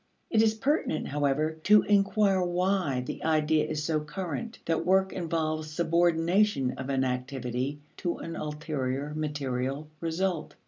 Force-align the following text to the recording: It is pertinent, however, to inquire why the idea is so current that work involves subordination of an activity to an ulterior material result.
It 0.31 0.41
is 0.41 0.55
pertinent, 0.55 1.09
however, 1.09 1.51
to 1.65 1.83
inquire 1.83 2.41
why 2.41 3.01
the 3.05 3.23
idea 3.23 3.65
is 3.65 3.83
so 3.83 3.99
current 3.99 4.57
that 4.65 4.83
work 4.83 5.13
involves 5.13 5.69
subordination 5.69 6.71
of 6.71 6.89
an 6.89 7.03
activity 7.03 7.77
to 7.97 8.17
an 8.17 8.35
ulterior 8.35 9.13
material 9.15 9.89
result. 9.99 10.55